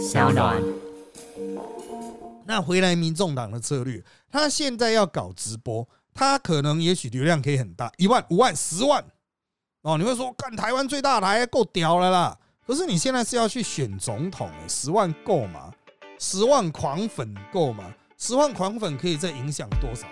[0.00, 0.62] 小暖。
[2.46, 9.04] 那回来，民众党的策略，他现在要搞直播，他可能也许流量可以很大，一万、五万、十万
[9.82, 9.98] 哦。
[9.98, 12.38] 你会说，干台湾最大台够屌了啦。
[12.66, 15.70] 可是你现在是要去选总统，十万够吗？
[16.18, 17.94] 十万狂粉够吗？
[18.16, 20.06] 十万狂粉可以再影响多少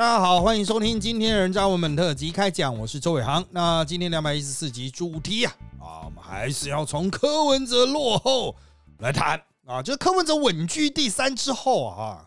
[0.00, 3.44] 大家好，欢迎收听今天的人渣文本特辑开讲，我是周伟航。
[3.50, 8.56] 那今天两百一十四集主题啊，啊，我们还是要从柯文哲落后
[9.00, 12.26] 来谈啊，就是柯文哲稳居第三之后啊，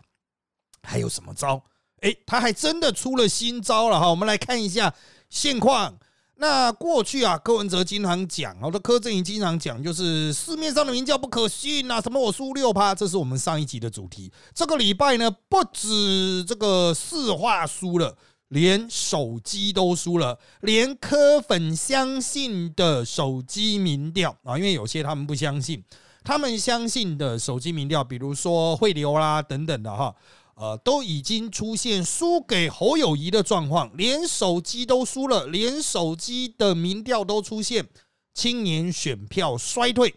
[0.84, 1.59] 还有什么招？
[2.02, 4.94] 哎，他还真的出了新招了哈，我们来看一下
[5.31, 5.98] 现况。
[6.36, 14.32] 那过去啊，柯文哲经常讲，好的柯震宇经常讲，就是市面上的民调不可信啊，什么我输六趴，这是我们上一集的主题。
[14.54, 18.18] 这个礼拜呢，不止这个市话输了，
[18.50, 25.81] 连手机都输了，连柯粉相信的手机民调啊，因为有些他们不相信，
[26.23, 30.14] 他们相信的手机民调，比如说汇流啦等等的哈。
[30.56, 37.88] 呃，都已经出现输给侯友谊的状况，连手机都输了，连手机的民调都出现
[38.34, 40.14] 青年选票衰退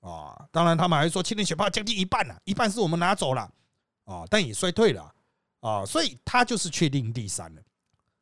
[0.00, 0.46] 啊！
[0.50, 3.42] 当然，他们还说青年选票将近一半了，一半是我们拿走了
[4.04, 5.14] 啊，但也衰退了
[5.60, 7.62] 啊，所以他就是确定第三了。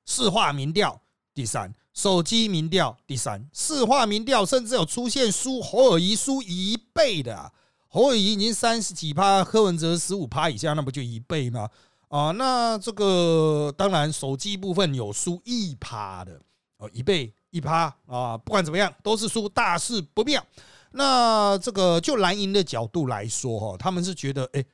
[0.04, 1.00] 市话民调
[1.32, 7.52] 第三，手机民调第三，市话民调甚至有出现输侯友谊输一倍的。
[7.88, 11.68] 侯友谊已经三十几趴，柯文哲十五趴以下，那不就一倍吗？
[12.08, 16.40] 啊，那这个当然手机部分有输一趴的
[16.78, 20.44] 哦，一倍一趴啊，不管怎么样都是输，大事不妙。
[20.90, 24.64] 那这个就蓝营的角度来说哈，他们是觉得哎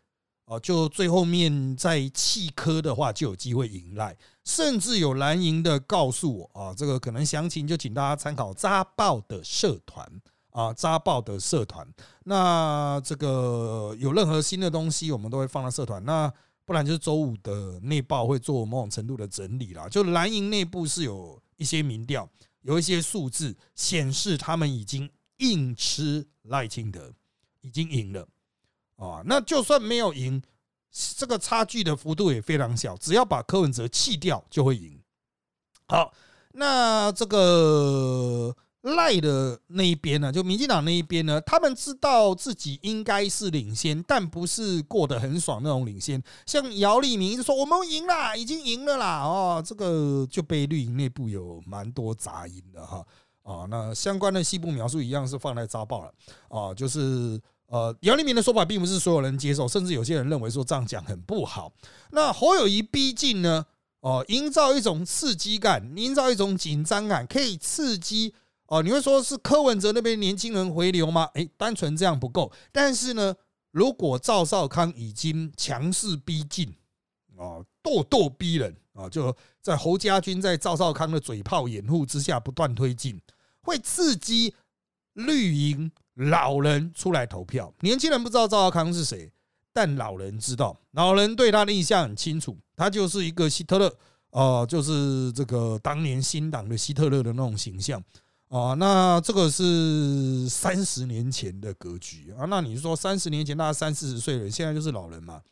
[0.47, 10.09] 哦，就最后面在弃科的话就有机会迎来，甚至有蓝营的告诉我啊，这个可能详情就请大家参考扎报的社团。
[10.55, 11.85] 啊，扎报的社团，
[12.23, 16.03] 那这个有任何新的东西，我们都会放到社团。
[16.05, 16.33] 那
[16.65, 19.89] 不然就是周五的内报会做某种程度的整理啦。
[19.89, 22.29] 就蓝营内部是有一些民调，
[22.61, 27.13] 有一些数字显示他们已经硬吃赖清德，
[27.61, 28.29] 已经赢了
[28.95, 29.23] 啊。
[29.25, 30.41] 那就算没有赢，
[31.17, 35.01] 这个差距的幅度也非常小，只要把柯文哲弃掉就会赢。
[35.89, 36.13] 好，
[36.53, 38.57] 那这个。
[38.85, 46.23] 赖的那一边呢，就民进党那一边呢，他们知道自己应该是领先，但不是过得很爽那种领先。
[46.45, 53.03] 像姚立明就说我们赢了，已经赢了啦，哦，这个就被绿营内部有蛮多杂音的哈。
[53.43, 56.13] 啊，那相关的细部描述一样是放在招报了
[56.49, 61.73] 啊，就是呃，姚立明的说法并不是所有人接受，甚至有些人认为说这样讲很不好。
[62.11, 63.65] 那侯友谊逼近呢，
[64.01, 68.35] 哦，营造一种刺激感，营造一种紧张感，可以刺激。
[68.67, 71.29] 哦，你会说是柯文哲那边年轻人回流吗？
[71.35, 72.51] 诶，单纯这样不够。
[72.73, 73.35] 但是呢，
[73.71, 76.75] 如果赵少康已经强势逼近，
[77.37, 83.21] 啊，咄咄逼人啊，就在侯家军在赵少康的嘴炮掩护之下不断推进，
[83.61, 84.55] 会刺激
[85.13, 87.73] 绿营老人出来投票。
[87.81, 89.31] 年轻人不知道赵少康是谁，
[89.75, 93.95] 但老人知道，老人对他的印象很清楚，他就是一个希特勒，
[94.31, 98.03] 啊，就是这个当年新党的希特勒的那种形象。
[98.55, 102.47] 啊，那这个是三十年前的格局啊。
[102.49, 105.43] 那你说三十年前大概三四十岁人，现在就是老人嘛，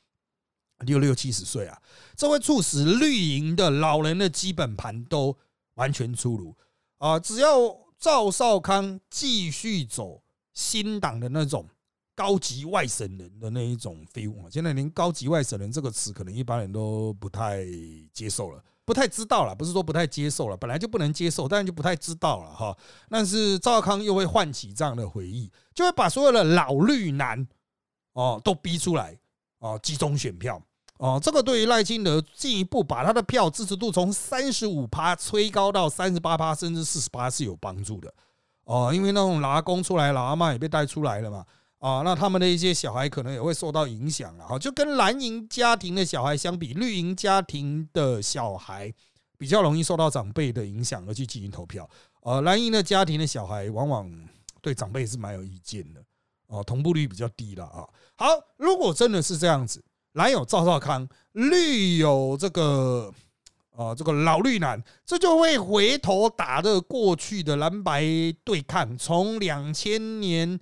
[0.87, 1.83] 六六七十岁啊，
[2.17, 5.37] 这会促使绿营的老人的基本盘都
[5.75, 6.55] 完全出炉
[6.99, 7.19] 啊。
[7.19, 10.23] 只要赵少康继续走
[10.55, 11.69] 新党的那种
[12.15, 17.65] 高级外省人的那一种 feel 啊，现在连高级外省人这个词，可能一般人都不太
[18.13, 18.63] 接受了。
[18.85, 22.77] 不太知道了，不是说不太接受了，本来就不能接受，但是就不太知道了哈。
[23.09, 27.47] 但是赵康又会唤起这样的回忆，就会把所有的老绿男
[28.15, 29.17] 哦都逼出来
[29.59, 30.61] 哦，集中选票
[30.99, 31.21] 哦。
[31.23, 38.13] 这个对于赖清德进一步把他的票支持度从三十五趴吹高到三十八趴，甚至四十八是有帮助的
[38.65, 38.93] 哦。
[38.93, 41.45] 因为那种老阿公出来，老阿妈也被带出来了嘛。
[41.83, 48.95] 啊，那他们的一些小孩可能也会受到影响了哈，就跟蓝营家庭的小孩相比，绿营家庭的小孩
[49.37, 51.91] 比较容易受到长辈的影响而去进行投票。
[52.21, 54.09] 呃，蓝营的家庭的小孩往往
[54.61, 56.01] 对长辈是蛮有意见的，
[56.47, 57.83] 哦，同步率比较低了啊。
[58.15, 58.29] 好，
[58.59, 59.83] 如果真的是这样子，
[60.13, 63.13] 蓝有赵少康，绿有这个
[63.75, 68.05] 啊这个老绿男，这就会回头打的过去的蓝白
[68.45, 70.61] 对抗，从两千年。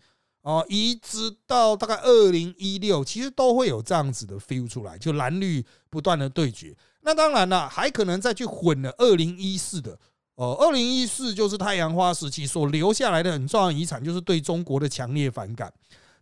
[0.51, 6.77] 哦，一直到大概二零一六，其实都会有这样子的 feel 出来，就蓝绿不断的对决。
[7.03, 9.97] 那当然了，还可能再去混了二零一四的
[10.35, 15.73] 呃，二零一四就是太阳花时期所留下来的很重要遗产，就是对中国的强烈反感。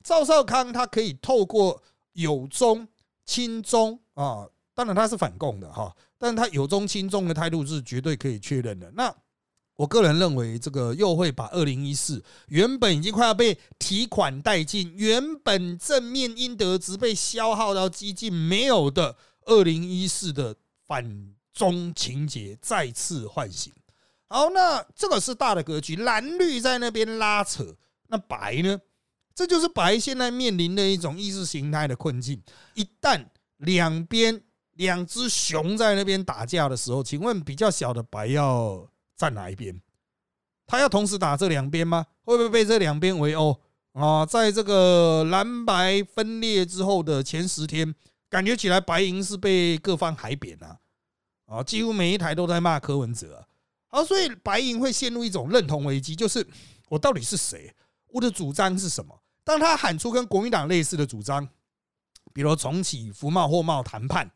[0.02, 1.82] 赵少康他可以透过
[2.12, 2.86] 有中
[3.24, 8.90] 亲中啊，当然他是反共的哈，但是他有中亲中的态度是绝对可以确认的。
[8.94, 9.14] 那
[9.78, 23.72] 我个人认为，这个又会把二零一四原本已经快要被提款殆尽，原本正面应得值被消耗到几近没有的二零一四的反中情节再次唤醒。
[24.26, 27.76] 好，那这个是大的格局，蓝绿在那边拉扯，
[28.08, 28.80] 那白呢？
[29.32, 32.42] 这就是白现在面临的一种意识形态的困境。
[32.74, 33.24] 一旦
[33.58, 34.42] 两边
[34.72, 38.90] 两只熊在那边打架的时候，请问比较小的白要？
[39.18, 39.78] 站哪一边？
[40.64, 42.06] 他要同时打这两边吗？
[42.22, 43.60] 会不会被这两边围殴
[43.92, 44.24] 啊？
[44.24, 47.94] 在这个蓝白分裂之后的前十天，
[48.30, 50.78] 感觉起来白银是被各方海扁啊！
[51.46, 53.44] 啊，几乎每一台都在骂柯文哲。
[53.88, 56.46] 好，所以白银会陷入一种认同危机，就是
[56.88, 57.74] 我到底是谁？
[58.08, 59.18] 我的主张是什么？
[59.42, 61.48] 当他喊出跟国民党类似的主张，
[62.34, 64.30] 比如重启服贸货贸谈判，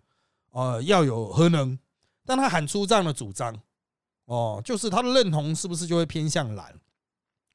[0.52, 1.78] 呃，要有核能，
[2.24, 3.54] 当他喊出这样的主张。
[4.26, 6.74] 哦，就是他的认同是不是就会偏向蓝？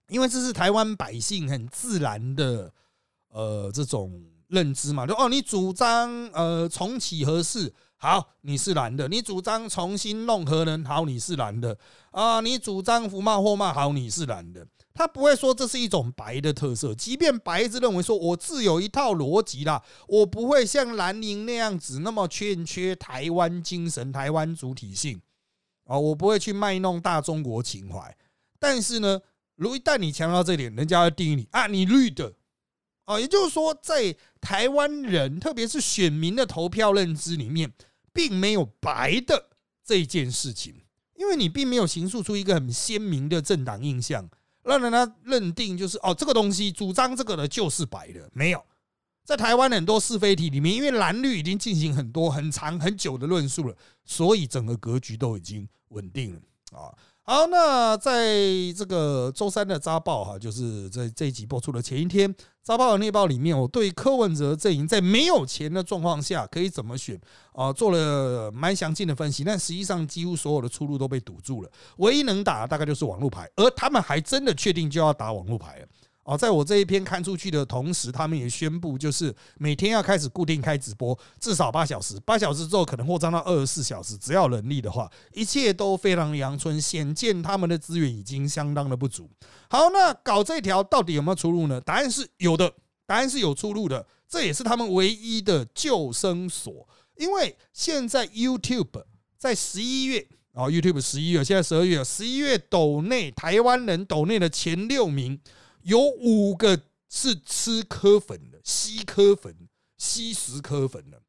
[0.09, 2.71] 因为这是台湾百姓很自然的
[3.29, 11.77] 呃这种认知嘛，就哦，你主张呃重启合适，好，你是蓝的；你主张重新弄核能，好，你是蓝的
[12.11, 14.65] 啊；你主张福茂货贸，好，你是蓝的。
[14.93, 25.21] 他不会说这是一种白的特色，即便白子认为说我自有一套逻辑啦，我不会像蓝营那样子那么欠缺台湾精神、台湾主体性。
[25.87, 28.15] 啊，我不会去卖弄大中国情怀，
[28.59, 29.21] 但是呢，
[29.55, 32.33] 如一旦你强调这点，人家要定义你啊，你绿的。
[33.05, 37.71] 啊，也就是说，在台湾人，特别是选民的投票认知里面，
[38.11, 39.47] 并没有白的
[39.81, 40.75] 这件事情，
[41.15, 44.29] 因为你并没有形塑出一个很鲜明的政党印象，
[44.63, 48.61] 让人家认定就是哦，这个东西主张这个的就是白的，没有。
[49.23, 56.35] 在台湾很多是非题里面，因为蓝绿已经进行很多很长很久的论述了，所以整个格局都已经稳定
[56.71, 56.93] 啊。
[57.29, 58.37] 好，那在
[58.77, 67.19] 这个周三的扎报哈，就是在这一集播出的前一天，扎报的内报里面，我对柯文哲阵营在没有钱的状况下可以怎么选
[67.51, 69.43] 啊，做了蛮详尽的分析。
[69.43, 75.87] 但实际上，几乎所有的出路都被堵住了，唯一能打的大概就是网络牌，而他们还真的确定就要打网络牌了。
[76.27, 82.19] 哦，在我这一篇看出去的同时，他们也宣布，就是每天要开始固定开直播，至少八小时。
[82.25, 86.81] 八小时之后可能扩张到二十四小时，只要能力的话，一切都非常阳春。
[86.81, 89.29] 显见他们的资源已经相当的不足。
[89.69, 91.79] 好，那搞这条到底有没有出路呢？
[91.79, 92.73] 答案是有的，
[93.05, 94.05] 答案是有出路的。
[94.27, 96.89] 这也是他们唯一的救生所。
[97.15, 99.01] 因为现在 YouTube
[99.37, 105.39] 在十一月啊，YouTube 十一月，现在十二月，十一月斗内台湾人斗内的前六名。
[105.87, 106.77] 有五个
[107.09, 109.55] 是吃科粉的，吸科粉、
[109.97, 111.21] 吸食科粉的。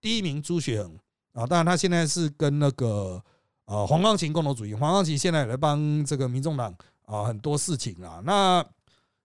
[0.00, 0.96] 第一名朱学恒
[1.32, 3.20] 啊，当然他现在是跟那个
[3.64, 6.72] 啊黄光琴共同主义，黄光琴现在也来帮这个民众党
[7.04, 8.22] 啊很多事情啊。
[8.24, 8.64] 那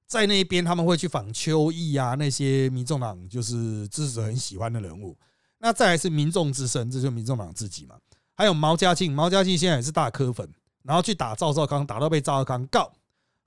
[0.07, 5.15] 在那边他们会去访邱毅啊，那些民众党就是支持者很喜欢的人物。
[5.59, 7.95] 那再来是民众之声，这就是民众党自己嘛。
[8.33, 10.51] 还有毛家庆，毛家庆现在也是大科粉，
[10.81, 12.91] 然后去打赵少康，打到被赵少康告。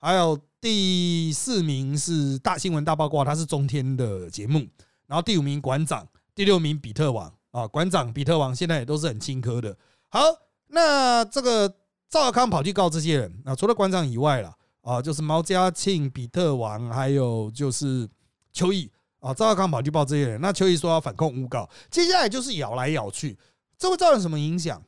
[0.01, 4.67] 还有第四名是大新闻大八卦，它是中天的节目。
[5.07, 9.77] 然后第五名馆长，第六名比特王啊，馆长比特王现在也都是很青科的。
[10.09, 10.19] 好，
[10.67, 11.73] 那这个
[12.09, 18.07] 赵康跑去告这些人啊，除了馆长以外了啊，就是毛家庆、比特王，还有就是
[18.51, 23.37] 邱毅啊，赵康跑去报这些人，那邱毅说要反控诬告，接下来就是咬来咬去，
[23.77, 24.83] 这会造成什么影响？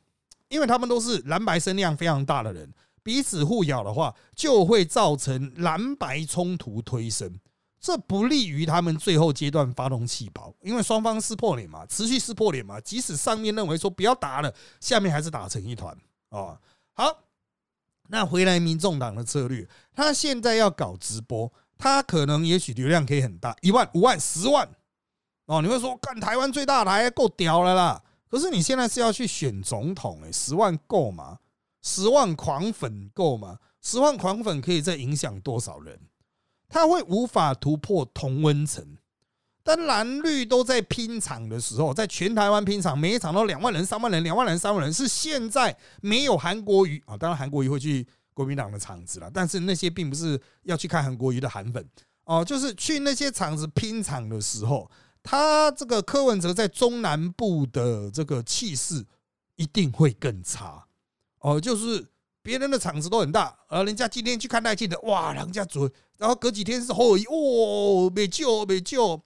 [0.48, 2.70] 因为他们都是蓝白声量非常大的人。
[3.02, 7.38] 彼此互咬的话，就会造成蓝白冲突推升，
[7.80, 12.80] 这不利于他们最后阶段发动气包，因为双方撕破脸嘛，持续撕破脸嘛。
[12.80, 15.96] 即使上面认为说不要打了，下面还是打成一团
[16.28, 16.58] 啊。
[16.92, 17.18] 好，
[18.08, 24.68] 那回来民众党的策略，他现在要搞直播，他可能也许流量可以很大，一万、五万、十万
[25.46, 25.60] 哦。
[25.60, 28.02] 你会说，干台湾最大台够屌了啦。
[28.28, 31.38] 可是你现在是要去选总统，哎，十万够吗？
[31.82, 33.58] 十万狂粉够吗？
[33.80, 35.98] 十万狂粉可以再影响多少人？
[36.68, 38.96] 他会无法突破同温层。
[39.64, 47.16] 当蓝绿都在拼场的时候，在全台湾拼场，每一场都两万人、三万人、两万人、三万人，是现在没有韩国瑜啊。
[47.16, 51.88] 当然，韩国瑜会去国民党的场子了，但是那些并不是要去看韩国瑜的韩粉
[52.24, 54.90] 哦，就是去那些场子拼场的时候，
[55.22, 59.04] 他这个柯文哲在中南部的这个气势
[59.56, 60.86] 一定会更差。
[61.42, 62.04] 哦，就是
[62.42, 69.20] 别人的场子都很大，而人家今天去看赖清德，哇，人家准，然后隔几天是后裔，哦，没救没救。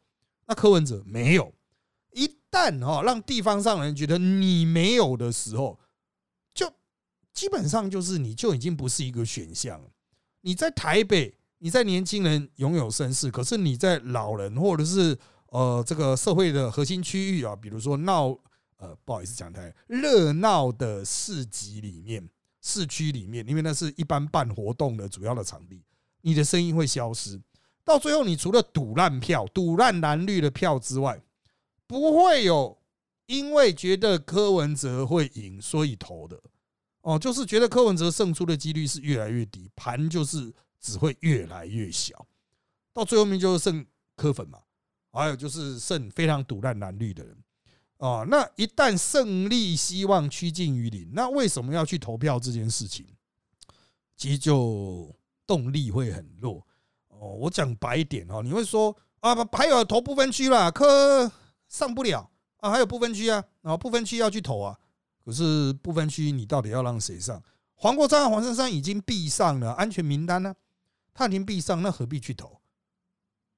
[0.46, 1.52] 那柯文哲没有，
[2.12, 5.78] 一旦哈让地方上人觉得你没有的时候，
[6.54, 6.72] 就
[7.32, 9.80] 基本上就是你就已经不是一个选项。
[10.42, 15.18] 你在台北，你在年轻人拥有声势，可是你在老人或者是
[15.48, 18.38] 呃这个社会的核心区域啊，比如说闹
[18.78, 22.28] 呃不好意思讲太热闹的市集里面、
[22.60, 25.82] 市区里面，因为那是一般办活动的主要的场地，
[26.22, 27.40] 你的声音会消失。
[27.84, 31.22] 到最后，你除了赌烂票、赌烂蓝绿的票之外，
[31.86, 32.76] 不会有
[33.26, 36.40] 因为觉得柯文哲会赢所以投的
[37.02, 42.26] 哦，就是觉得柯文哲胜出的几率是越来越低，盘就是只会越来越小，
[42.92, 44.58] 到最后面就是剩柯粉嘛，
[45.12, 47.36] 还有就是剩非常赌烂蓝绿的人
[47.98, 48.24] 啊。
[48.28, 53.06] 那一旦胜利希望趋近于零，那为什么要去投票这件事情，
[54.16, 55.14] 其实就
[55.46, 56.66] 动力会很弱。
[57.08, 61.30] 哦，我讲白一点哦，你会说啊，还有投不分区啦，科
[61.68, 64.78] 上不了啊，还有不分区啊，啊，不分区要去投啊，
[65.24, 67.42] 可是不分区你到底要让谁上？
[67.74, 70.54] 黄国昌、黄珊珊已经闭上了安全名单呢，
[71.14, 72.55] 他已经闭上，那何必去投？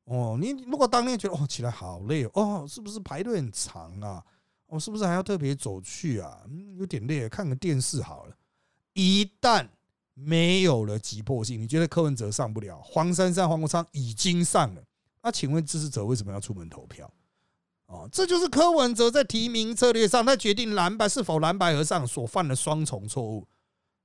[0.09, 4.25] 哦，你如果当天觉得哦起来好累哦，是不是排队很长啊？
[4.69, 6.41] 哦，是不是还要特别走去啊？
[6.49, 8.35] 嗯，有点累，看个电视好了。
[8.95, 9.69] 一旦
[10.15, 12.81] 没有了急迫性，你觉得柯文哲上不了？
[12.83, 14.83] 黄珊珊、黄国昌已经上了，
[15.23, 17.11] 那请问支持者为什么要出门投票？
[17.87, 23.47] 哦，这就是柯文哲在提名策略上，他决定蓝白是否蓝白合上所犯的双重错误。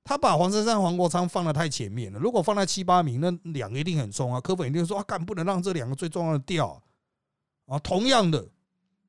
[0.04, 2.18] 他把黄珊珊、黄国昌放的太前面了。
[2.18, 4.40] 如果放在七八名，那两个一定很重啊。
[4.40, 6.80] 柯粉一定说啊，干不能让这两个最重要的掉
[7.66, 7.78] 啊。
[7.78, 8.46] 同样的，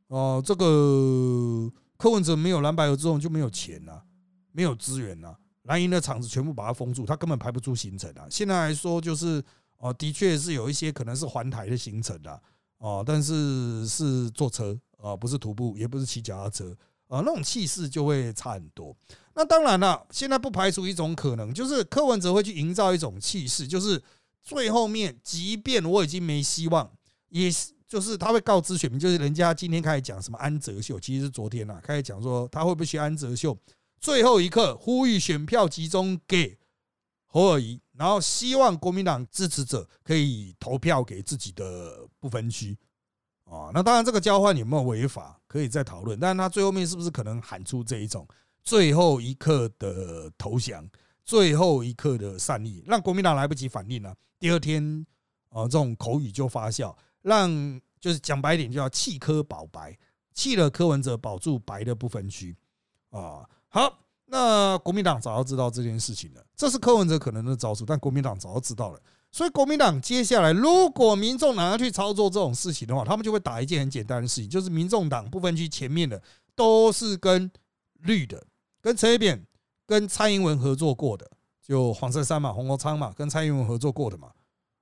[0.07, 4.03] 哦，这个柯文哲没有蓝白合之后就没有钱了，
[4.53, 5.37] 没有资源了。
[5.63, 8.27] 蓝营的场子全部把它封住，他根本排不出行程啊！
[8.29, 9.43] 现在来说，就是
[9.79, 12.41] 哦，的确是有一些可能是环台的行程的
[12.77, 18.95] 哦，但是是坐车啊，不是徒步，也不是骑脚踏车啊，那种气势就会差很多。
[19.35, 24.01] 那当然了，现在不排除一种可能，就是柯文哲会去营造一种气势，就是
[24.41, 26.91] 最后面，即便我已经没希望，
[27.29, 33.57] 也是就是他会告知选民，就是人家今天开始讲什么安泽秀，其实是昨天呐开始讲说他会不会去安泽秀。
[33.99, 36.57] 最后一刻呼吁选票集中给
[37.27, 42.77] 侯尔谊，然后希望国民党支持者可以投票给自己的不分区
[43.45, 43.71] 啊。
[43.73, 46.19] 那当然，这个交换有没有违法，可以再讨论。
[46.19, 48.27] 但是他最后面是不是可能喊出这一种
[48.63, 50.87] 最后一刻的投降、
[51.23, 54.13] 最后一刻的善意，让国民党来不及反应呢？
[54.39, 55.05] 第二天
[55.49, 59.97] 啊，这种口语就发酵，让就是讲白一点，就叫弃科保白，
[60.33, 62.55] 弃了柯文哲，保住白的不分区
[63.09, 63.47] 啊。
[63.69, 68.99] 好，那国民党早就知道这件事情了，这是柯文哲可能的招数，但国民党早就知道了。
[69.35, 76.23] 所以国民党接下来，如果民众党要去操作这种事情的话，他们就会打一件很简单的事情，就是民众党部分区前面的
[76.55, 77.51] 都是跟
[77.95, 78.41] 绿的，
[78.79, 79.45] 跟陈水扁、
[79.85, 81.29] 跟蔡英文合作过的，
[81.61, 84.31] 就黄珊珊嘛、洪国昌嘛，跟蔡英文合作过的嘛，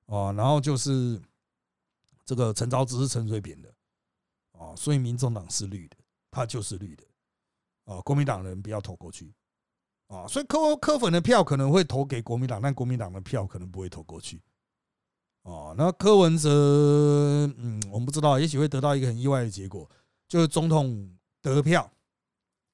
[0.05, 1.19] 哦，然后就是
[2.24, 3.74] 这个陈昭之是陈水扁的，
[4.51, 5.98] 哦，所以民众党是绿的，
[6.29, 7.03] 他就是绿的。
[7.86, 9.33] 哦，国民党人不要投过去
[10.13, 14.39] 啊，所以柯柯粉的票可能会投给国民党，但国民党的票可能不会投过去。
[15.41, 16.50] 哦，那柯文哲，
[17.58, 19.89] 嗯，我们不知道，也许会得到一个很意外的结果，
[20.27, 21.10] 就是总统
[21.41, 21.91] 得票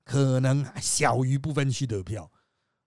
[0.03, 2.29] 可能小于部分区得票。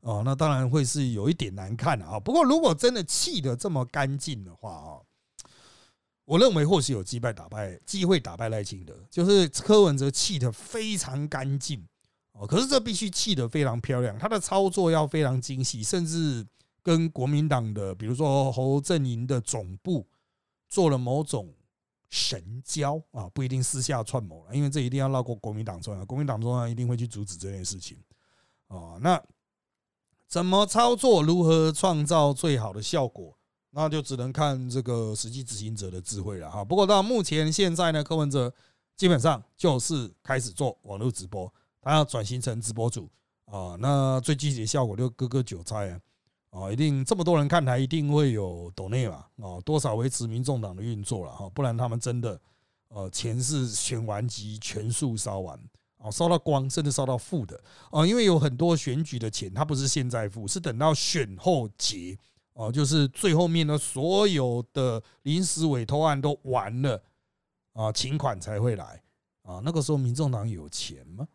[0.01, 2.21] 哦，那当然会是有一点难看啊。
[2.21, 5.01] 不过如果真的气得这么干净的话啊，
[6.25, 11.87] 我认为或许有击败打败机会打败赖清德，就是柯文哲气得非常干净。
[12.33, 16.47] 哦，可是这必须砌得非常漂亮，他的操作要非常精细，甚至
[16.83, 20.07] 跟国民党的，比如说侯阵营的总部
[20.69, 21.55] 做了某种
[22.09, 27.99] 神交啊，不一定私下串谋，因为这一定要绕过国民党中央，国民党中央一定会去阻止这件事情
[28.69, 28.97] 啊。
[29.01, 29.23] 那
[30.27, 33.37] 怎么操作，如何创造最好的效果，
[33.71, 36.65] 那就只能看这个实际执行者的智慧了哈。
[36.65, 38.53] 不过到目前现在呢，柯文哲
[38.97, 41.53] 基本上就是开始做网络直播。
[41.83, 43.11] 他要转型成直播主。
[43.45, 46.01] 啊，那最具体的效果就割割韭菜啊，
[46.49, 52.41] 啊，一定这么多人看台，一定会有抖内嘛，啊，多少维持民众党的运作了哈，不然他们真的
[52.89, 55.61] 呃钱是选完即全数烧完。
[55.99, 57.62] 啊，烧到光，甚至烧到负的。
[57.93, 62.19] 啊，因为有很多选举的钱，它不是现在付，是等到选后结。
[62.55, 67.01] 哦，就是最后面的所有的临时委托案都完了
[67.73, 69.01] 啊，请款才会来。
[69.43, 71.29] 啊，那个时候民众党有钱吗？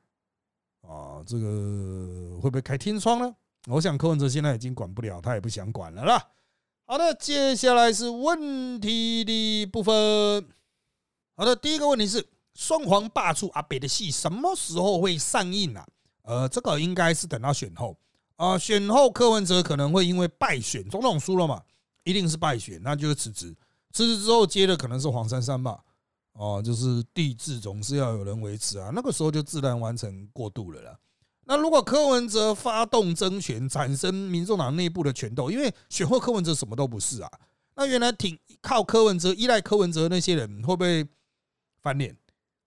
[0.87, 3.35] 啊，这个会不会开天窗呢？
[3.67, 6.27] 我想柯文哲现在已经管不了，他也不想管了啦。
[6.85, 9.93] 好的，接下来是问题的部分。
[11.35, 15.85] 好的，第一个问题是双黄霸出阿北的戏什么时候会上映啊？
[16.21, 17.97] 呃，这个应该是等到选后
[18.37, 21.61] 啊，选后柯文哲可能会因为败选，总统输了嘛，
[22.05, 23.53] 一定是败选，那就是辞职。
[23.91, 25.83] 辞职之后接的可能是黄珊珊吧。
[26.37, 30.99] 哦，就是地质总是要有人维持啊，那个时候就自然完成过渡了啦。
[31.45, 37.31] 那如果柯文哲发动争权，产生民众党内部的权斗，因为选后柯文哲什么都不是啊，
[37.75, 41.07] 那原来挺靠柯文哲、依赖柯文哲那些人会不会
[41.81, 42.15] 翻脸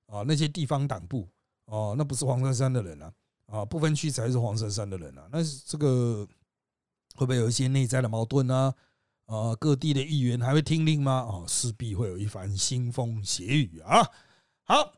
[0.06, 0.24] 啊？
[0.26, 1.28] 那些地方党部
[1.66, 3.12] 哦，那不是黄珊珊的人啊，
[3.46, 6.26] 啊，不分区才是黄珊珊的人啊，那这个
[7.14, 8.74] 会不会有一些内在的矛盾呢？
[9.30, 11.20] 啊，各地的议员还会听令吗？
[11.20, 14.04] 哦，势必会有一番腥风血雨啊！
[14.64, 14.92] 好，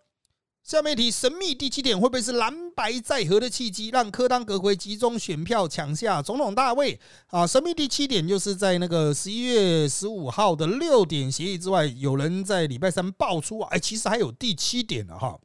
[0.62, 6.98] 下面一题，神秘第七点会不会是蓝白再合的契机，让柯当格奎集中选票抢下总统大位？
[7.26, 15.38] 啊，神秘第七点就是在那个十一月十五号的六点协议之外，有人在礼拜三爆出，哎，其实还有第七点了哈。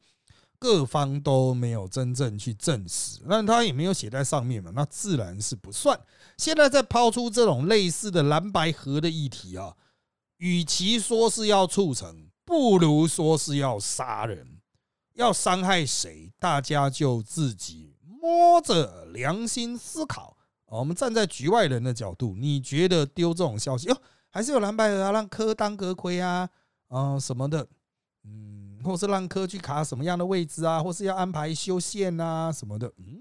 [0.60, 5.98] 各方都没有真正去证实，那他也没有写在上面嘛，那自然是不算。
[6.36, 9.76] 现在在抛出这种类似的蓝白合的议题啊，
[10.38, 14.58] 与其说是要促成，不如说是要杀人，
[15.14, 20.36] 要伤害谁，大家就自己摸着良心思考。
[20.66, 23.96] 我们站在局外人的角度，你觉得丢这种消息哟，
[24.28, 26.50] 还是有蓝白合啊，让科当阁魁啊，
[26.88, 27.64] 啊什么的，
[28.24, 28.57] 嗯。
[28.88, 33.20] 或是让科去卡什么样的位置啊，或是要安排修线啊什么的，嗯，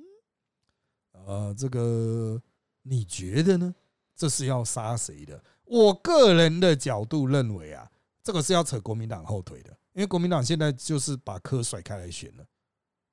[1.12, 2.41] 呃，这个
[2.83, 3.75] 你觉得呢？
[4.15, 5.43] 这是要杀谁的？
[5.65, 7.88] 我个人的角度认为啊，
[8.24, 12.45] 这个是要扯国民党后腿的，因为国民党现在就是把科甩开来选了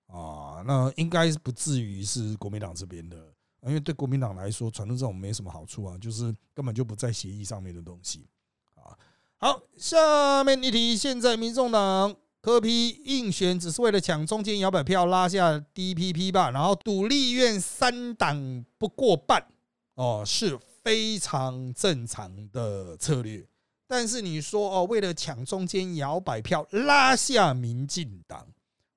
[0.06, 3.16] 啊，那应该不至于是国民党这边的，
[3.62, 8.26] 因为对国民党来说，传出这种没什么好处啊，就是根本就不在协议上面的东西
[8.76, 8.96] 啊。
[9.37, 12.16] 好，下面一题，现在民众党。
[12.44, 19.42] 柯批应选只是为了抢中间摇摆票拉下 DPP 吧，然后独立院三党不过半
[19.95, 23.49] 哦，是非常正常的策略。
[23.86, 28.47] 但是你说哦，为了抢中间摇摆票拉下民进党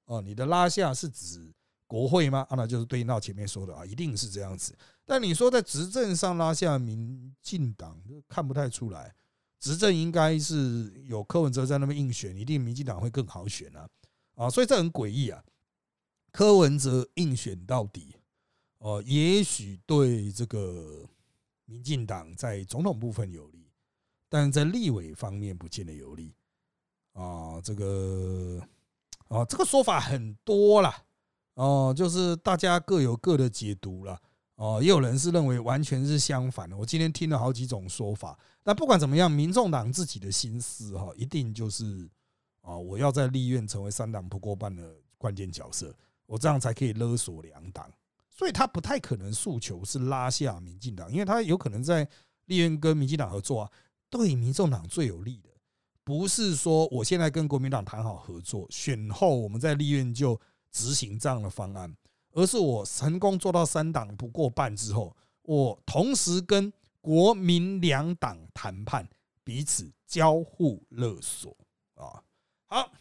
[0.07, 1.49] 哦，你的拉下是指
[1.87, 2.45] 国会吗？
[2.49, 4.77] 啊，那就是对应到前面说的啊，一定是这样子。
[5.05, 9.15] 但你说在执政上拉下民进党，看不太出来。
[9.59, 13.89] 执政应该是有柯文哲在那边应选，一定民进党会更好选啊！
[14.35, 15.43] 啊，所以这很诡异啊。
[16.31, 18.15] 柯文哲应选到底，
[18.77, 21.03] 哦，也许对这个
[21.65, 23.67] 民进党在总统部分有利，
[24.29, 26.35] 但在立委方面不见得有利
[27.13, 27.59] 啊。
[27.61, 28.61] 这个
[29.29, 30.93] 啊，这个说法很多了
[31.55, 34.21] 哦，就是大家各有各的解读了。
[34.57, 36.75] 哦，也有人是认为完全是相反的。
[36.75, 42.09] 我今天听了好几种说法，但不管怎么样，民众党自己的心思哈，一定就是
[42.61, 47.87] 啊，我要在立院成为三党不过半的关键角色，我这样才可以勒索两党。
[48.31, 52.07] 所以他不太可能诉求是拉下民进党，因为他有可能在
[52.45, 53.71] 立院跟民进党合作啊，
[54.09, 55.49] 对民众党最有利的，
[56.03, 60.39] 不是说我现在跟国民党谈好合作，选后我们在立院就
[60.71, 61.95] 执行这样的方案。
[62.37, 66.71] 而是我成功做到三党不过半之后，我同时跟
[67.01, 69.09] 国民两党谈判，
[69.43, 71.57] 彼此交互勒索
[71.95, 72.21] 啊。
[72.67, 72.91] 好，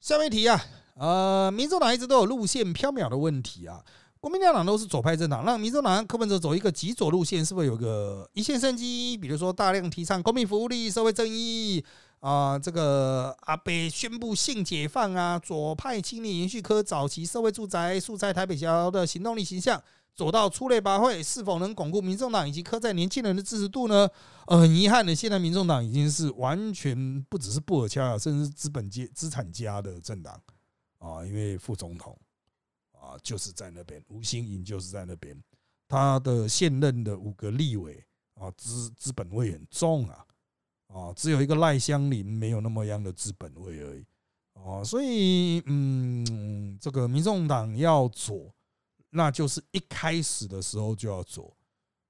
[0.00, 0.60] 下面一题啊，
[0.96, 3.84] 呃，民众党一直都有路线飘渺的问题啊。
[4.18, 9.16] 国民党都是左派政党，让民众党柯文哲走一个极左路线，是不是有个一线生机？
[9.16, 11.84] 比如说大量提倡公民福利、社会正义。
[12.20, 19.80] 啊，这个阿北宣布性解放啊，左派青年延续科早期社会住宅、素材台北桥的行动力形象，
[20.16, 24.08] 走到出类拔萃，是否能巩固民众党以及科在年轻人的支持度呢？
[24.46, 30.34] 呃，很遗憾的，现在民众党已经是完全不只是布尔恰甚至资本界资产家的政党
[30.98, 32.18] 啊，因为副总统
[32.90, 35.40] 啊就是在那边，吴欣颖就是在那边，
[35.86, 38.04] 他的现任的五个立委
[38.34, 40.24] 啊资资本位很重啊。
[40.88, 44.04] 啊，只有一个赖香林没有那么样的资本位而已，
[44.54, 48.52] 哦，所以嗯，这个民众党要左，
[49.10, 51.54] 那就是一开始的时候就要左，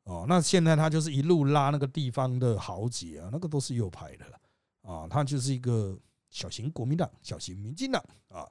[0.04, 4.40] 哦，那现在他就是一路拉那个地方的豪杰啊，那个都是右派的了，
[4.82, 5.98] 啊，他就是一个
[6.30, 8.48] 小型国民党、小型民进党啊。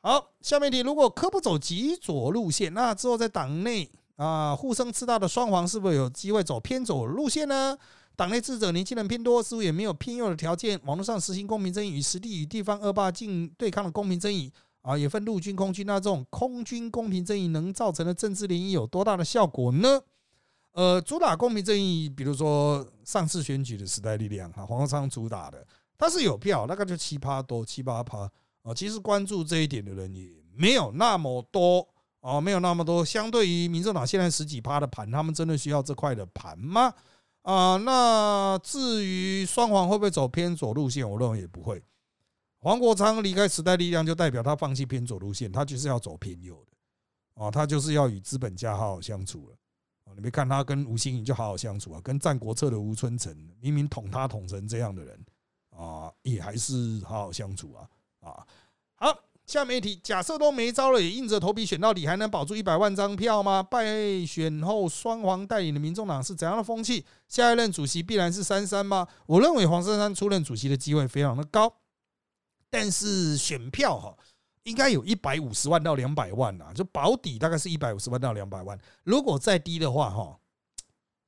[0.00, 7.76] 好，下面题，如果科不走极左路线，那之后在党内啊互生吃大的双黄，是不是有机会走偏左路线呢？
[8.18, 10.76] 党内智者年轻人偏多，似乎也没有偏右的条件。
[10.84, 14.52] 网络上实行公平正义与实地与地方恶霸竞对抗的公平正义
[14.82, 15.86] 啊，也分陆军、空军。
[15.86, 20.00] 那这种空军公平正义能造成的政治联谊有多大的效果呢？
[20.72, 25.64] 呃，主打公平正义，比如说上次选举的时代力量哈，黄国昌主打的，
[25.96, 28.28] 他是有票，大概就七八多、七八趴
[28.64, 28.74] 啊。
[28.74, 31.86] 其实关注这一点的人也没有那么多
[32.20, 33.04] 啊，没有那么多。
[33.04, 36.92] 相对于民众党现在十几趴的盘，他们真的需要这块的盘吗？
[37.48, 41.82] 啊，那至于双黄会不会走偏左路线，我认为也不会。
[42.58, 49.56] 黄国昌离开时代力量，就代表他放弃偏左路线，他就是要走偏右的啊，他就是要与资本家好好相处了
[50.04, 50.12] 啊。
[50.14, 55.24] 你没看他跟吴兴颖就好好相处啊，跟《战国策》的吴春成明明捅他捅成这样的人
[55.70, 57.88] 啊，也还是好好相处啊
[58.20, 58.46] 啊。
[58.96, 63.62] 好，下面一题，假设都没招了，也硬着头皮选到底，还能保住一百万张票吗？
[63.62, 63.82] 败
[64.26, 67.02] 选后双黄带领的民众党是怎样的风气？
[67.26, 69.08] 下一任主席必然是珊珊吗？
[69.24, 71.74] 我认为黄珊珊出任主席的机会非常的高。
[72.68, 74.14] 但是选票哈，
[74.64, 78.78] 应该有一百五十万到两百万呐，就保底大概是一百五十万到两百万。
[79.02, 80.38] 如果再低的话哈，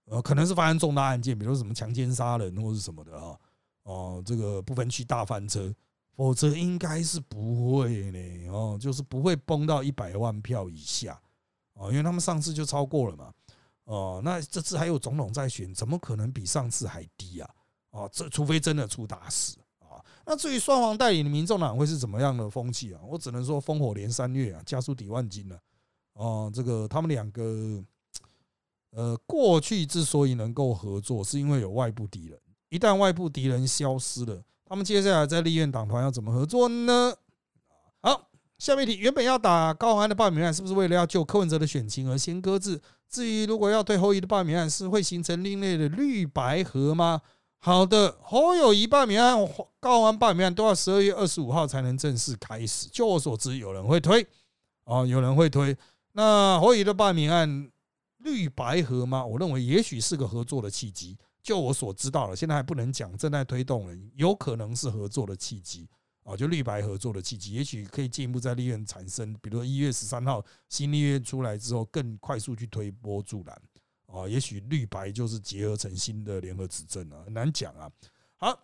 [0.05, 3.41] 呃，可能是发生重大案件，比如什么强奸杀人或是什么的哈，
[3.85, 5.75] 哦，这个不分区大翻车，
[6.21, 11.19] 否则应该是不会呢哦，就是不会崩到一百万票以下
[11.73, 13.33] 哦，因为他们上次就超过了嘛，
[13.85, 17.49] 哦，那这次还有总统在选，怎么可能比上次还低啊？
[17.93, 19.97] 哦，这除非真的出大事啊。
[20.27, 23.01] 那至于双黄带领的民众党会是怎么样的风气啊？
[23.09, 25.59] 我只能说烽火连三月啊，家书抵万金了。
[26.13, 27.83] 哦，这个他们两个，
[28.91, 32.39] 呃，过去之所以能够合作，是因为有外部敌人。
[32.69, 37.13] 一旦外部敌人消失了，他们接下来在立院党团要怎么合作呢？
[38.03, 42.81] 好，下面一题，原本要打高虹安的罢免案，是不是为了要救柯文哲的选情而先搁置？
[43.09, 47.21] 至于如果要对侯乙的罢免案，是会形成另类的绿白合吗？
[47.59, 49.37] 好的，侯友谊罢免案、
[49.81, 52.89] 高安罢免案都要十二月二十五号才能正式开始。
[52.93, 54.25] 就我所知，有人会推，
[54.85, 55.77] 啊，有人会推。
[56.13, 57.69] 那侯友的罢免案
[58.19, 59.27] 绿白合吗？
[59.27, 61.19] 我认为也许是个合作的契机。
[61.43, 65.89] 就我所知道了，现在还不能讲，正在推动了，有可能是合作的契机
[66.23, 73.63] 啊，就绿白合作的契机，也许可以进一步在立院产生，比如说一月十三号新立院出来之后，更快速去推波助澜。
[74.13, 77.89] 啊，也许绿白就是结合成新的联合执政了，很难讲啊。
[78.39, 78.61] 好，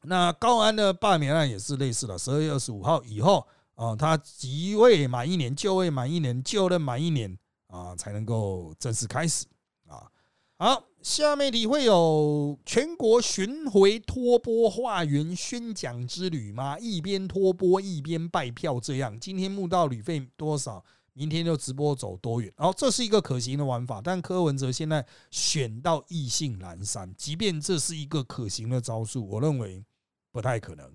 [0.00, 9.44] 那高安的罢免案也是类似的，十二月二十五号以后啊，他即位满一年，就位满一年，就任满一年啊，才能够正式开始
[9.86, 10.10] 啊。
[10.56, 16.78] 好，下面你会有全国巡回托钵化缘宣讲之旅吗？
[16.78, 20.82] 一边托钵一边拜票，这样今天募到旅费多少？
[21.12, 22.50] 明天就直播走多远？
[22.56, 29.84] 然后这是一个可行的玩法，但柯文哲现在选到意兴阑珊，即便这是一个可行的招数，我认为
[30.32, 30.86] 不太可能。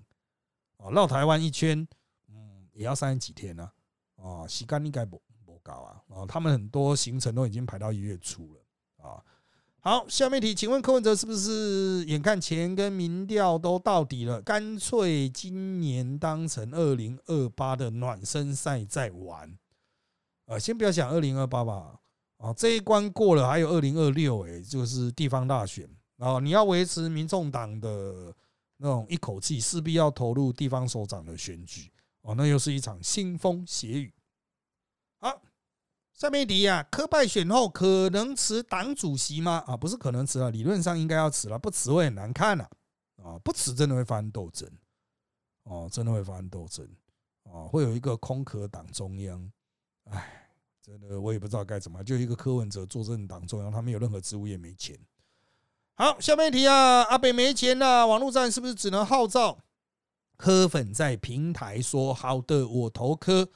[0.78, 1.86] 啊，绕台湾一圈，
[2.28, 3.70] 嗯，也要三十几天呢。
[4.16, 6.02] 啊，时间应该不不高啊。
[6.08, 8.60] 啊，他们很多行程都已经排到一月初了。
[9.08, 9.22] 啊，
[9.82, 19.56] 好，下面一题，请问柯文哲是不是眼看钱跟民调都到底了，干脆今年当成二零二八的暖身赛在玩？
[20.44, 21.98] 呃，先不要想二零二八吧，
[22.36, 25.88] 啊，这一关过了，还有二零二六，哎，就是地方大选，
[26.18, 28.34] 啊，你要维持民众党的
[28.76, 31.90] 那种一口气，势必要投入地方首长的选举，
[32.20, 34.12] 哦，那又是一场腥风血雨。
[36.20, 39.64] 下面一题啊，科拜选后可能辞党主席吗？
[39.66, 42.68] 啊，不是可能辞了，理论上应该要辞了，不辞会很难看呐，
[43.24, 44.68] 啊，不辞真的会发生斗争，
[45.62, 46.86] 哦，真的会发生斗争，
[47.44, 49.50] 哦，会有一个空壳党中央，
[50.10, 50.36] 哎。
[50.82, 54.98] 真的，我也不知道该怎么，就一个柯文哲坐镇党中央，他没有任何职务，也没钱。
[55.94, 59.58] 好，下面一题啊，阿北没钱了，网络战是不是只能号召
[60.36, 63.48] 柯粉在平台说好的，我投柯？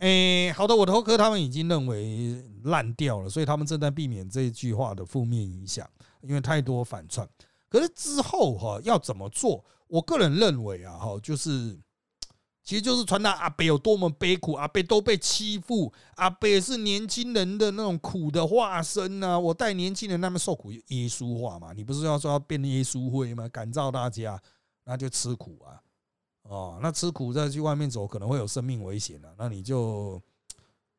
[0.00, 5.88] 哎，好的，我投柯，他们已经认为烂掉了，所以他们正在避免这一句话的负面影响，
[6.22, 7.28] 因为太多反串。
[7.68, 9.64] 可是之后哈要怎么做？
[9.86, 11.78] 我个人认为啊，哈，就是。
[12.62, 19.36] 其实就是传达阿北有多么悲苦，阿北都被欺负，阿北是年轻人的那种苦的化身呐。
[19.36, 23.48] 我带年轻人那么受苦，耶稣化嘛，你不是要说要变耶稣会吗？
[23.48, 24.40] 感召大家，
[24.84, 25.80] 那就吃苦啊，
[26.50, 29.28] 哦，那吃苦再去外面走，可能会有生命危险啊。
[29.38, 30.20] 那你就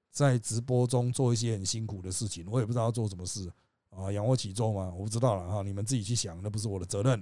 [0.09, 3.51] 在直播中做一些很辛苦的事情，我也不知道要做什么事
[3.89, 4.93] 啊，仰卧起坐吗？
[4.95, 7.21] 我不知道了哈，你们自己去想，那不是我的责任。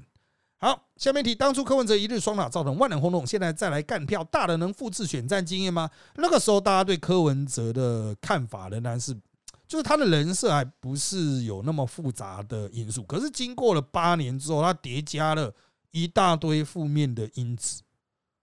[0.59, 5.89] 好，下面题，当初柯文哲一日双打造成万人轰动，现在再来干票，大的能复制选战经验吗？
[6.17, 9.11] 那个时候大家对柯文哲的看法仍然是，
[9.67, 13.01] 就是他的人设还不是有那么复杂的因素。
[13.03, 15.51] 可是经过了八年之后，他叠加了
[15.91, 17.81] 一大堆负面的因子，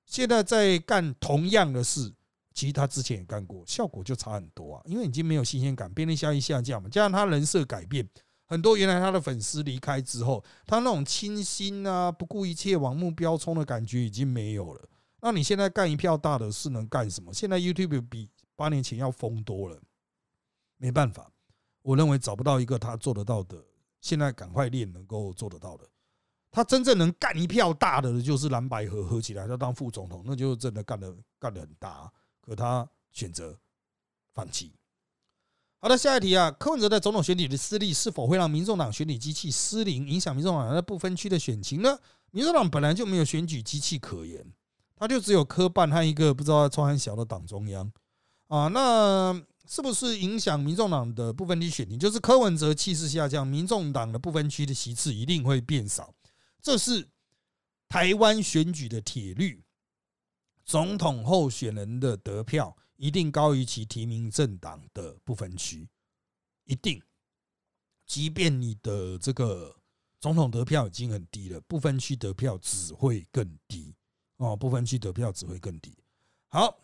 [0.06, 2.14] 现在在干同样的事，
[2.54, 8.08] 其实他之前也干过，效果就差很多啊，因为已经没有新鲜感，便利效益下降嘛，加上他人设改变，
[8.46, 14.88] 很多原来他的粉丝离开之后，他那种清新啊、不顾一切往目标冲的感觉已经没有了。
[15.20, 17.34] 那你现在干一票大的事能干什么？
[17.34, 19.78] 现在 YouTube 比八年前要疯多了，
[20.78, 21.30] 没办法，
[21.82, 23.60] 我认为找不到一个他做得到的，
[24.00, 25.84] 现在赶快练能够做得到的。
[26.56, 32.10] 他真正能干一票大的，就是蓝白合合起来，他当副总统，那就真的干的干的很大。
[32.40, 33.54] 可他选择
[34.32, 34.72] 放弃。
[35.82, 41.98] 好的，下一题啊，柯文哲在总统选举的失利，是否会让民众党选举机器失灵，影响民众党在不分区的选情呢？
[42.30, 44.42] 民众党本来就没有选举机器可言，
[44.96, 47.92] 他就只有科办和一个不知道超很小的党中央
[48.48, 48.68] 啊。
[48.68, 49.38] 那
[49.68, 51.98] 是不是影响民众党的部分区选情？
[51.98, 56.14] 就是柯文哲气势下降，民众党的部分区的席次一定会变少。
[56.66, 57.08] 这是
[57.86, 59.62] 台湾选举的铁律，
[60.64, 65.88] 总统候选人的得票一定高于其提名政党的不分区，
[66.64, 67.00] 一定。
[68.04, 69.76] 即便你的这个
[70.18, 73.94] 总统得票已经很低了，不分区得票只会更低
[74.38, 75.96] 哦，不分区得票只会更低。
[76.48, 76.76] 好。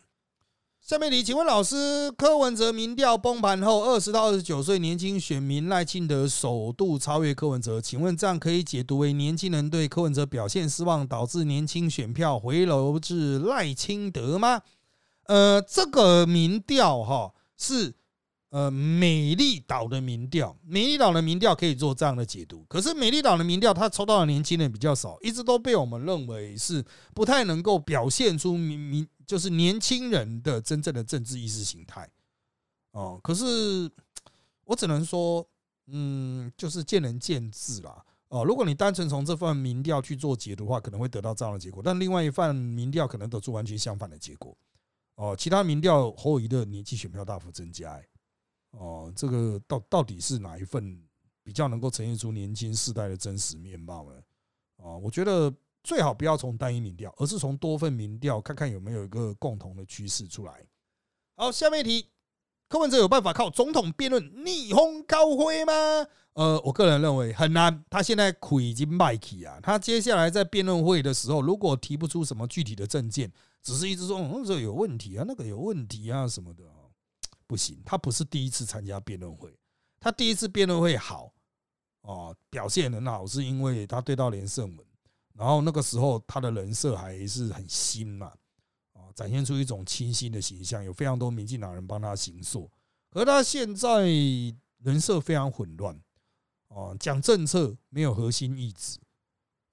[0.85, 14.61] 下面题，请问老师，柯文哲民调崩盘后，二十到二十九岁年轻选民赖清德首度超越柯文哲，请问这样可以解读为年轻人对柯文哲表现失望，导致年轻选票回流至赖清德吗？
[15.27, 17.95] 呃，这个民调哈是。
[18.49, 22.63] 呃，美丽岛的民调，美丽岛的民调可以做这样的解读。
[22.69, 32.09] 可是美丽岛的民调，它抽到的年轻人比较少，一直都被我们认为是不太能够表现出民民就是年轻人的真正的政治意识形态。
[32.91, 33.89] 哦，可是
[34.65, 35.47] 我只能说，
[35.87, 38.05] 嗯，就是见仁见智啦。
[38.29, 41.81] 哦，如果你单纯从这份民调去做解读的话，可能会得到这样的结果。
[41.83, 44.57] 但另外一份民调可能得出完全相反的结果。
[45.15, 48.01] 哦，其他民调侯友的年纪选票大幅增加。
[48.71, 50.99] 哦，这个到到底是哪一份
[51.43, 54.15] 比较能够呈现出年轻世代的真实面貌呢？
[54.77, 60.65] 啊，我觉得最好不要从单一民调，而是从多份民调看看有没有一个共同的趋势出来。
[61.35, 62.09] 好，下面一题，
[62.69, 65.73] 柯文哲有办法靠总统辩论逆风高飞吗？
[66.33, 67.83] 呃，我个人认为很难。
[67.89, 76.63] 他现在苦已经卖起啊，他接下来在辩论会的时候，如果提不出什么具体的证件，只是一直说嗯这有问题啊，那个有问题啊什么的。
[77.45, 79.53] 不行，他不是第一次参加辩论会，
[79.99, 81.31] 他第一次辩论会好
[82.01, 84.87] 哦，表现很好，是因为他对到连胜文，
[85.33, 88.31] 然后那个时候他的人设还是很新嘛，
[88.93, 92.69] 啊，展现出一种清新的形象，有非常多民进党人帮他行塑，
[93.11, 94.05] 而他现在
[94.79, 95.99] 人设非常混乱，
[96.67, 98.99] 啊，讲政策没有核心意志，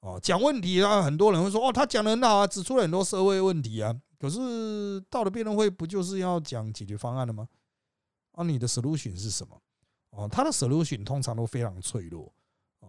[0.01, 7.49] 啊，讲问题啊，很多人会说哦，他讲的很好啊，指出了很多社会问题啊，可是到了辩论会不就是要讲解决方案了吗？
[8.33, 9.61] 啊，你的 solution 是什么？
[10.11, 12.33] 哦，他的 solution 通常都非常脆弱，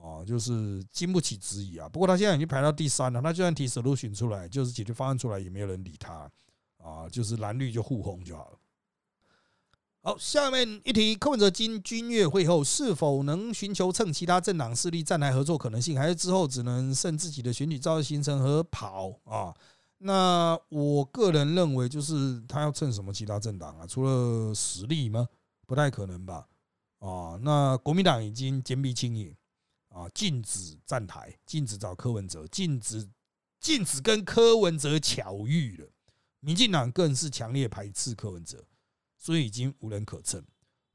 [0.02, 1.88] 哦，就是经不起质疑啊。
[1.88, 6.30] 不过他现在已经排到第三了，他就算提 solution 出来，就是解决方案出来，也没有人理他
[6.78, 7.08] 啊。
[7.08, 8.58] 就是蓝绿就互轰就好了。
[10.04, 19.54] 好，下面一题：柯文哲经军乐会后，是否能寻求趁其他政党势力站台合作可能性，还是之后只能剩自己的选举造势行程和跑啊？
[20.00, 23.86] 那我个人认为，就是他要趁什么其他政党啊？
[23.86, 25.28] 除了实力吗？
[25.68, 26.48] 不太可能吧？
[26.98, 29.36] 啊，那国民党已经坚壁清野
[29.94, 33.08] 啊，禁止站台，禁止找柯文哲，禁止
[33.60, 35.90] 禁止跟柯文哲巧遇了。
[36.40, 38.66] 民进党更是强烈排斥柯文哲，
[39.18, 40.44] 所以已经无人可蹭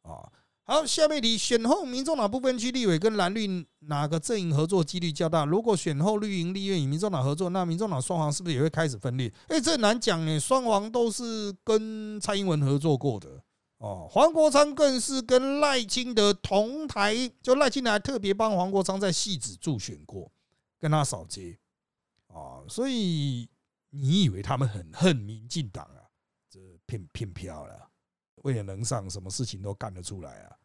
[0.02, 0.32] 啊。
[0.64, 5.44] 好，下面题：选后民众党不分区立委跟蓝绿哪个阵营合作几率较大？
[5.44, 9.32] 如果选后绿营立院与民众党合作，那民众党双黄是不是也会开始分裂？
[9.46, 13.40] 哎，这难讲哎，双黄都是跟蔡英文合作过的
[13.78, 20.32] 哦，黄国昌更是跟赖清德同台，就赖清德还特别帮黄国昌在戏子助选过，
[20.78, 21.58] 跟他扫街
[22.28, 23.48] 啊，所以
[23.90, 26.08] 你以为他们很恨民进党啊？
[26.50, 27.90] 这骗骗票了。
[28.42, 30.56] 为了能上，什么事情都干得出来啊！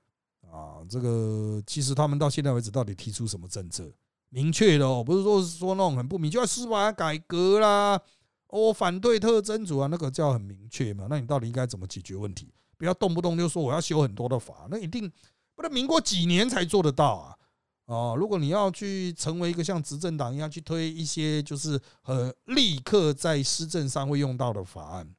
[0.52, 3.92] 啊，这个其实他们到现在为止，到底提出什么政策
[4.30, 5.04] 明确的哦？
[5.04, 8.00] 不是说说那种很不明确，司法改革啦，
[8.48, 11.08] 我反对特征组啊，那个叫很明确嘛？
[11.10, 12.54] 那你到底应该怎么解决问题？
[12.82, 15.08] 不要动不动就说我要修很多的法，那一定
[15.54, 17.38] 不能民国几年才做得到啊！
[17.86, 25.16] 啊，如果你要去成为一个像执政党一样去推一些就是很立刻在施政上会用到的法案，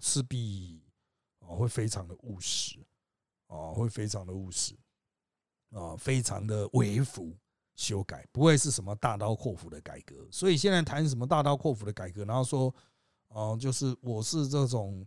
[0.00, 0.82] 势必。
[1.40, 2.76] 哦，会非常的务实，
[3.48, 4.74] 哦，会非常的务实，
[5.70, 7.36] 啊，非常的微服
[7.76, 10.16] 修改，不会是什么大刀阔斧的改革。
[10.30, 12.74] 所以现在谈什么大刀阔斧的改革，然后说，
[13.28, 15.06] 哦，就是我是这种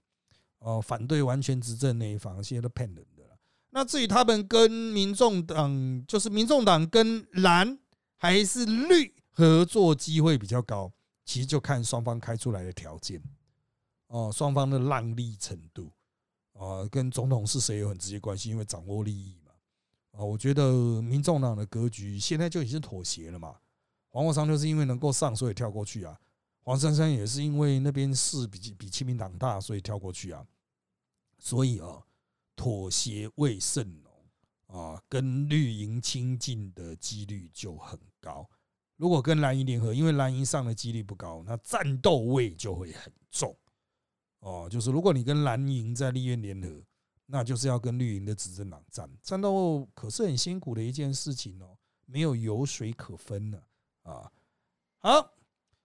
[0.59, 3.37] 哦，反对完全执政那一方，现在都骗人的了。
[3.71, 7.79] 那至于他们跟民众党，就是民众党跟蓝
[8.17, 10.91] 还是绿合作机会比较高，
[11.23, 13.21] 其实就看双方开出来的条件，
[14.07, 15.91] 哦，双方的让利程度，
[16.53, 19.51] 啊，跟总统是谁有很直接关系，因为掌握利益嘛。
[20.11, 23.55] 啊，我觉得民众党的格局现在就已经妥协了嘛。
[24.09, 26.19] 黄国昌就是因为能够上，所以跳过去啊。
[26.69, 30.45] 黄珊珊也是因为那边势比比亲民党大，所以跳过去啊。
[31.39, 32.05] 所以啊，
[32.55, 34.13] 妥协未甚浓
[34.67, 38.47] 啊，跟绿营亲近的几率就很高。
[38.97, 43.57] 如果跟蓝营联合，因为蓝营上的几率不高，那战斗味就会很重。
[44.41, 46.83] 哦，就是如果你跟蓝营在立院联合，
[47.25, 53.59] 那就是要跟绿营的执政党战，战斗可是很辛苦的一件事情哦，没有油水可分呢。
[54.03, 54.31] 啊，
[54.99, 55.31] 好，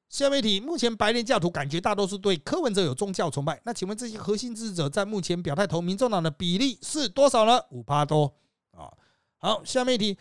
[0.09, 0.61] 下面一题。
[0.61, 7.61] 目前白莲教徒感觉大多数对柯文哲有宗教崇拜，那请问这些核心支持者在目前表态投民众党的比例是多少呢？
[7.71, 8.33] 五趴多
[8.71, 8.93] 啊。
[9.39, 10.17] 好，下面一题。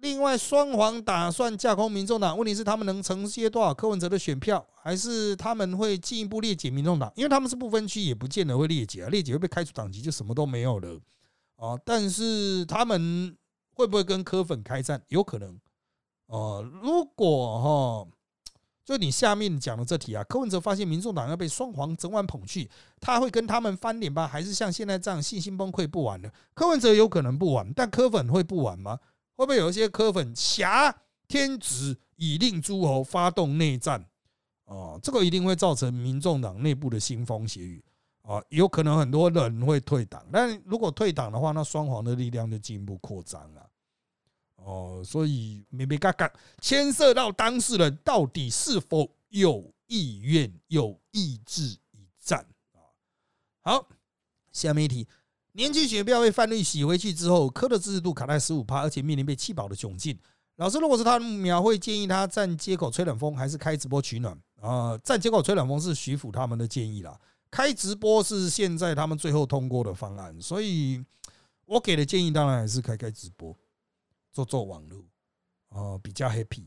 [0.00, 7.12] 另外，双黄打算架空民众党，问题是他们能承接多少柯文哲的选票，还是他们会进一步裂解民众党？
[7.16, 11.00] 因为他们是不分区，也不见得会裂解啊，裂解会被开除党籍，就什么都没有了
[11.56, 11.76] 啊。
[11.84, 13.36] 但是他们
[13.72, 15.02] 会不会跟柯粉开战？
[15.08, 15.58] 有可能。
[16.26, 18.08] 哦，如果哈，
[18.88, 24.26] 就你下面讲的这题啊，柯文哲发现民众党要被双黄整晚捧去，他会跟他们翻脸吧？
[24.26, 26.32] 还是像现在这样信心崩溃不玩了？
[26.54, 28.98] 柯文哲有可能不玩，但柯粉会不玩吗？
[29.36, 30.96] 会不会有一些柯粉挟
[31.28, 34.02] 天子以令诸侯发动内战？
[34.64, 37.84] 哦，这个一定会造成民众党内部的腥风血雨
[38.22, 40.24] 啊，有可能很多人会退党。
[40.32, 43.67] 但如果退党的话，那双黄的力量就进一步扩张了。
[44.68, 52.84] 哦，所以没没嘎嘎牵涉到当事人到底是否有意愿、有意志一战啊？
[53.62, 53.88] 好，
[54.52, 55.08] 下面一题：
[55.52, 60.18] 年轻学票被范律洗回去之后，科的支持度卡在十五趴，而且面临被气饱的窘境。
[60.56, 64.98] 老师如果是他的描会建议他站街口吹冷风，还是开直播取暖啊？
[64.98, 67.18] 站街口吹冷风是徐府他们的建议啦，
[67.50, 71.02] 开直播是现在他们最后通过的方案，所以
[71.64, 73.56] 我给的建议当然还是开开直播。
[74.32, 75.04] 做做网络
[75.70, 76.66] 哦，比较 happy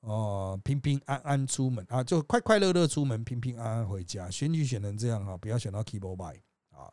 [0.00, 4.30] 哦，平平安安出门啊，就快快乐乐出门，平平安安回家。
[4.30, 6.40] 选举选成这样哈，不要选到 keyboard by
[6.70, 6.88] 啊。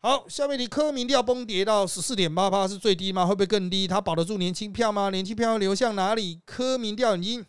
[0.00, 3.24] 好，下面你科民调崩跌到十四点八八是最低吗？
[3.24, 3.86] 会不会更低？
[3.86, 5.08] 他保得住年轻票吗？
[5.10, 6.40] 年轻票流向哪里？
[6.44, 7.46] 科民调已经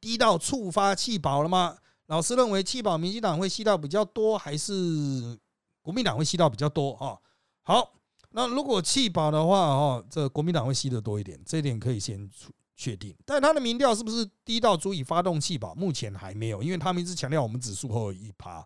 [0.00, 1.78] 低到触发弃保了吗？
[2.06, 5.38] 老师认为弃保，民进党会吸到比较多，还是
[5.80, 7.18] 国民党会吸到比较多啊？
[7.62, 7.94] 好。
[8.32, 12.30] 那如果弃保的话，哦，这国民党会吸得多一点，这一点可以先
[12.76, 13.14] 确定。
[13.24, 15.74] 但他的民调是不是低到足以发动弃保？
[15.74, 18.64] 目前还没有，因为他们一直强调我们指数后一趴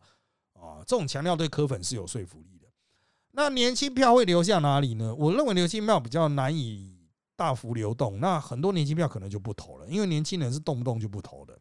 [0.52, 2.68] 啊，这种强调对科粉是有说服力的。
[3.32, 5.14] 那年轻票会流向哪里呢？
[5.14, 6.94] 我认为年轻票比较难以
[7.34, 11.58] 大幅流动，那很多年轻票可能就不投了，因为年轻人是动不动就不投的。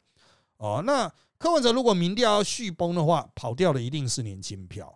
[0.58, 4.94] 哦，那柯文哲如果民调要续崩的话，跑掉的一定是年轻票。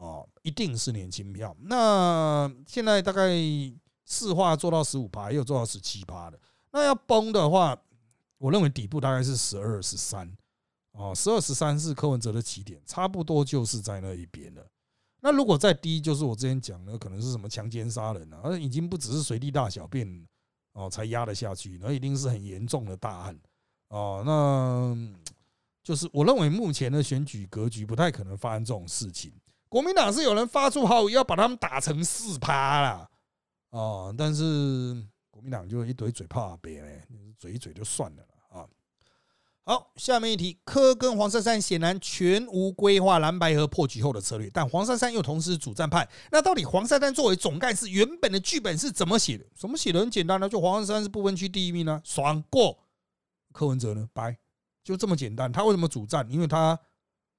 [0.00, 1.54] 哦，一定是年轻票。
[1.60, 3.34] 那现在大概
[4.06, 6.40] 市化做到十五趴，也有做到十七趴的。
[6.72, 7.78] 那要崩的话，
[8.38, 10.34] 我认为底部大概是十二、十三。
[10.92, 14.66] 哦，十二、十三是柯文哲的起点，差不多就是在那一边了。
[15.20, 20.26] 那如果再低，就是我之前讲的，可能是什么强奸杀人啊，而已经不只是随地大小便
[20.72, 23.38] 哦才压得下去，那一定是很严重的大案。
[23.88, 24.96] 哦，那
[25.82, 29.30] 就是我认为目前的选举格局不太可能发生这种事情。
[29.70, 33.08] 国民党是有人发出号要把他们打成四趴啦，
[33.70, 34.42] 哦，但是
[35.30, 37.06] 国民党就一堆嘴炮啊别嘞，
[37.38, 38.66] 嘴一嘴就算了啊。
[39.62, 49.46] 好，下面一题，柯跟黄珊珊显然全无规划蓝白河破局后的策略，但黄珊珊又同时主战派，那到底黄珊珊作为总干事原本的剧本是怎么写的？
[49.54, 50.48] 怎么写的很简单呢？
[50.48, 52.76] 就黄珊珊是不分区第一名呢，爽过。
[53.52, 54.36] 柯文哲呢，白，
[54.82, 55.52] 就这么简单。
[55.52, 56.28] 他为什么主战？
[56.28, 56.76] 因为他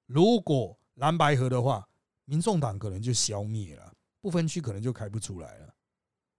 [0.06, 1.86] 如果蓝白河的话。
[2.32, 5.76] 民众党可能就消灭了，不分区可能就开不出来了，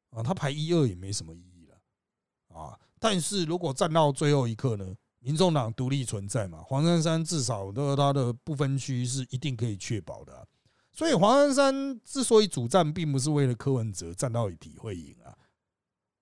[0.09, 10.49] 啊，他排一二也没什么意义了，啊，但是如果站到最后一刻呢，民众党独立存在嘛，黄珊珊至少的他的不分区是一定可以确保的，
[10.93, 15.37] 所以黄珊珊之所以主战，并不是为了柯文哲站到底会赢啊，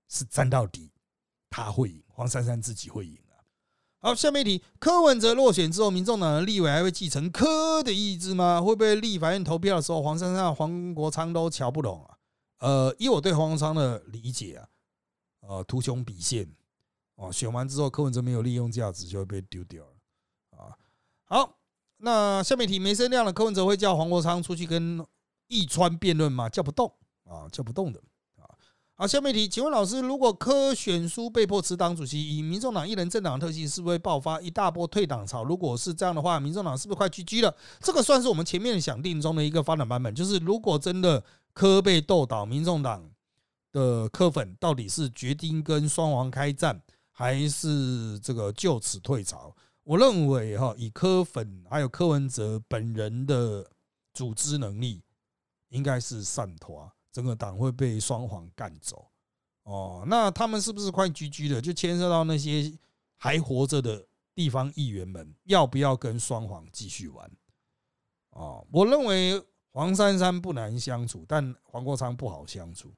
[0.08, 0.90] 是站到底
[1.48, 3.16] 他会赢，黄珊珊自己会赢。
[4.02, 8.58] 好，下面一题：柯文哲落选之后，民众党的立委还会继承柯的意志吗？
[8.58, 12.16] 会不会立法院投票的时候，黄珊珊、黄国昌都瞧不懂啊？
[12.60, 14.68] 呃，以我对黄国昌的理解啊，
[15.40, 16.50] 呃，图穷匕见
[17.16, 19.92] 哦，选完之后，柯文哲没有利用价值，就会被丢掉了
[20.56, 20.72] 啊。
[21.24, 21.58] 好，
[21.98, 25.06] 那下面一题没声量了柯文哲会叫黄国昌出去跟
[25.48, 26.48] 易川辩论吗？
[26.48, 26.90] 叫不动
[27.24, 28.02] 啊，叫不动的。
[29.00, 35.42] 好，下面一题，请问老师，如果柯选书被迫辞党主席，以民众党一人政党的特性，是不是会爆发一大波退党潮？
[35.42, 37.56] 如果是这样的话，民众党是不是快居居了？
[37.80, 41.24] 这个算是我们前面想定中的一个发展版本，就是如果真的
[41.54, 43.10] 柯被斗倒，民众党
[43.72, 46.78] 的柯粉到底是决定跟双王开战，
[47.10, 49.56] 还是这个就此退潮？
[49.82, 53.66] 我认为哈，以柯粉还有柯文哲本人的
[54.12, 55.00] 组织能力，
[55.70, 59.10] 应该是散脱，整个党会被双黄干走。
[59.62, 61.60] 哦，那他们是不是快居居的？
[61.60, 62.72] 就牵涉到那些
[63.16, 67.30] 还活着的地方议员们，要不要跟双黄继续玩？
[68.30, 69.42] 哦，我认为
[69.72, 72.92] 黄珊珊不难相处，但黄国昌不好相处。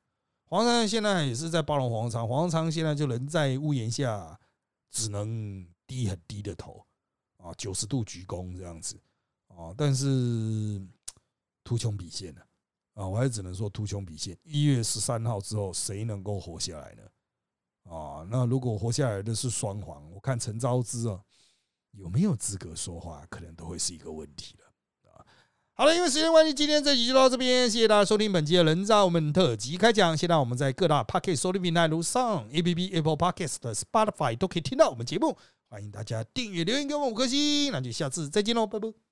[0.44, 4.38] 黄珊珊现在也是在包容黄国昌，黄国昌现在就人在屋檐下，
[4.90, 5.66] 只能。
[5.84, 6.82] 低很低的头
[7.36, 8.98] 啊，九十度鞠躬这样子
[9.48, 10.80] 啊，但是
[11.62, 12.46] 图穷匕见了
[12.95, 14.36] 啊，我还只能说图穷匕见。
[14.43, 17.03] 一月十三号之后，谁能够活下来呢？
[17.90, 21.18] 啊，那如果活下来的是双黄，我看陈昭之啊
[21.93, 25.24] 有没有资格说话，可能都会是一个问题了啊。
[25.74, 27.68] 好了，因为时间关系，今天这集就到这边。
[27.68, 30.16] 谢谢大家收听本期的人渣我们特辑开讲。
[30.16, 35.36] 现在我们在各大 Pocket 收听平台，如上 A P P、Apple Podcast、Spotify 都可以听到我们节目。
[35.68, 37.72] 欢迎大家订阅、留言给我们五颗星。
[37.72, 39.11] 那就下次再见喽，拜拜。